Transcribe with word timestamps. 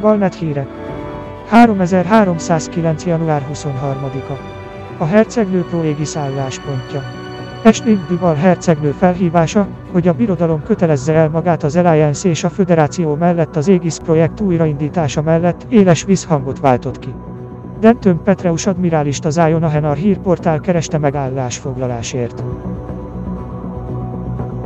Galnet 0.00 0.34
hírek. 0.34 0.68
3309. 1.48 3.04
január 3.04 3.46
23-a. 3.52 4.32
A 4.98 5.04
hercegnő 5.04 5.64
proégis 5.64 6.16
álláspontja. 6.16 7.02
Esling 7.62 8.06
Duval 8.08 8.34
hercegnő 8.34 8.90
felhívása, 8.90 9.66
hogy 9.92 10.08
a 10.08 10.12
birodalom 10.12 10.62
kötelezze 10.62 11.12
el 11.12 11.28
magát 11.28 11.62
az 11.62 11.76
Alliance 11.76 12.28
és 12.28 12.44
a 12.44 12.50
Föderáció 12.50 13.14
mellett 13.14 13.56
az 13.56 13.68
Aegis 13.68 13.96
projekt 14.04 14.40
újraindítása 14.40 15.22
mellett 15.22 15.66
éles 15.68 16.04
visszhangot 16.04 16.60
váltott 16.60 16.98
ki. 16.98 17.14
Denton 17.82 18.22
Petreus 18.22 18.66
admirálist 18.66 19.24
az 19.24 19.36
Ion 19.36 19.62
Ahenar 19.62 19.96
hírportál 19.96 20.60
kereste 20.60 20.98
meg 20.98 21.14
állásfoglalásért. 21.14 22.44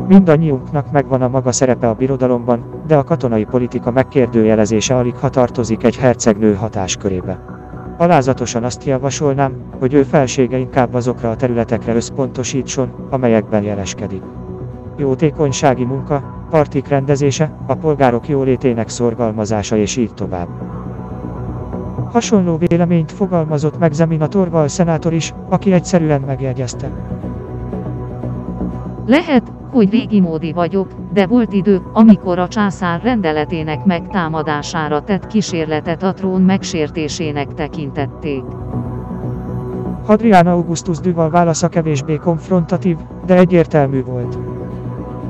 Mindannyiunknak 0.09 0.93
megvan 0.93 1.23
a 1.23 1.29
maga 1.29 1.53
szerepe 1.53 1.89
a 1.89 1.95
birodalomban, 1.95 2.83
de 2.87 2.97
a 2.97 3.05
katonai 3.05 3.45
politika 3.45 3.91
megkérdőjelezése 3.91 4.97
alig 4.97 5.15
ha 5.15 5.29
tartozik 5.29 5.83
egy 5.83 5.97
hercegnő 5.97 6.55
hatáskörébe. 6.55 7.45
Alázatosan 7.99 8.65
azt 8.65 8.85
javasolnám, 8.85 9.53
hogy 9.79 9.95
ő 9.95 10.03
felsége 10.03 10.59
inkább 10.59 10.95
azokra 10.95 11.31
a 11.31 11.37
területekre 11.37 11.95
összpontosítson, 11.95 12.93
amelyekben 13.11 13.63
jeleskedik. 13.63 14.23
Jótékonysági 14.97 15.85
munka, 15.85 16.47
partik 16.51 16.89
rendezése, 16.89 17.57
a 17.67 17.75
polgárok 17.75 18.29
jólétének 18.29 18.89
szorgalmazása 18.89 19.77
és 19.77 19.97
így 19.97 20.15
tovább. 20.15 20.66
Hasonló 22.17 22.57
véleményt 22.57 23.13
fogalmazott 23.13 23.79
meg 23.79 23.93
Zemina 23.93 24.29
Torval 24.29 24.69
szenátor 24.69 25.13
is, 25.13 25.35
aki 25.49 25.73
egyszerűen 25.73 26.21
megjegyezte. 26.21 26.91
Lehet, 29.07 29.53
hogy 29.71 29.91
régimódi 29.91 30.53
vagyok, 30.53 30.89
de 31.13 31.27
volt 31.27 31.53
idő, 31.53 31.83
amikor 31.93 32.39
a 32.39 32.49
császár 32.49 33.03
rendeletének 33.03 33.85
megtámadására 33.85 35.03
tett 35.03 35.27
kísérletet 35.27 36.03
a 36.03 36.13
trón 36.13 36.43
megsértésének 36.43 37.55
tekintették. 37.55 38.43
Hadrián 40.05 40.47
Augustus 40.47 40.99
Duval 40.99 41.31
válasza 41.31 41.69
kevésbé 41.69 42.17
konfrontatív, 42.17 42.97
de 43.27 43.37
egyértelmű 43.37 44.05
volt. 44.05 44.39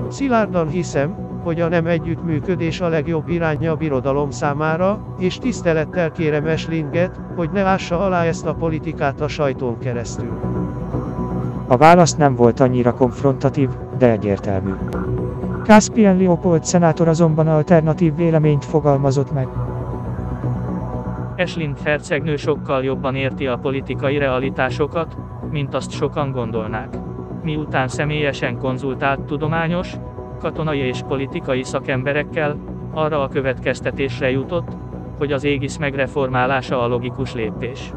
Szilárdan 0.09 0.69
hiszem, 0.69 1.26
hogy 1.47 1.61
a 1.61 1.69
nem 1.69 1.87
együttműködés 1.87 2.81
a 2.81 2.89
legjobb 2.89 3.29
irányja 3.29 3.73
a 3.73 3.77
birodalom 3.77 4.31
számára, 4.31 4.99
és 5.19 5.39
tisztelettel 5.39 6.13
kérem 6.13 6.47
Eslinget, 6.47 7.21
hogy 7.37 7.51
ne 7.51 7.63
ássa 7.63 8.01
alá 8.01 8.25
ezt 8.25 8.47
a 8.47 8.55
politikát 8.55 9.21
a 9.21 9.29
sajtón 9.29 9.79
keresztül. 9.79 10.31
A 11.67 11.77
válasz 11.77 12.15
nem 12.17 12.35
volt 12.35 12.61
annyira 12.61 12.95
konfrontatív, 12.95 13.69
de 13.99 14.11
egyértelmű. 14.11 14.71
Caspian 15.65 16.17
Leopold 16.17 16.65
szenátor 16.65 17.09
azonban 17.09 17.49
alternatív 17.49 18.15
véleményt 18.15 18.65
fogalmazott 18.65 19.33
meg. 19.33 19.49
Eslind 21.35 21.79
hercegnő 21.85 22.37
sokkal 22.37 22.85
jobban 22.85 23.15
érti 23.15 23.47
a 23.47 23.59
politikai 23.59 24.19
realitásokat, 24.19 25.17
mint 25.51 25.75
azt 25.75 25.91
sokan 25.91 26.31
gondolnák. 26.31 26.97
Miután 27.43 27.89
személyesen 27.89 28.59
konzultált 28.59 29.21
tudományos, 29.21 29.97
katonai 30.39 30.79
és 30.79 31.01
politikai 31.09 31.63
szakemberekkel, 31.63 32.57
arra 32.93 33.23
a 33.23 33.29
következtetésre 33.29 34.31
jutott, 34.31 34.77
hogy 35.19 35.33
az 35.33 35.45
égisz 35.45 35.77
megreformálása 35.77 36.83
a 36.83 36.87
logikus 36.87 37.35
lépés. 37.35 37.93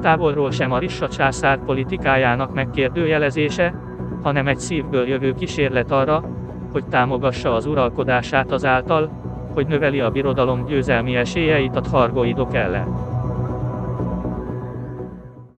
Távolról 0.00 0.50
sem 0.50 0.72
a 0.72 0.78
Rissa 0.78 1.08
császár 1.08 1.58
politikájának 1.64 2.54
megkérdőjelezése, 2.54 3.74
hanem 4.22 4.46
egy 4.46 4.58
szívből 4.58 5.08
jövő 5.08 5.34
kísérlet 5.34 5.90
arra, 5.90 6.24
hogy 6.72 6.84
támogassa 6.84 7.54
az 7.54 7.66
uralkodását 7.66 8.52
azáltal, 8.52 9.10
hogy 9.54 9.66
növeli 9.66 10.00
a 10.00 10.10
birodalom 10.10 10.64
győzelmi 10.66 11.16
esélyeit 11.16 11.76
a 11.76 11.80
thargoidok 11.80 12.54
ellen. 12.54 13.11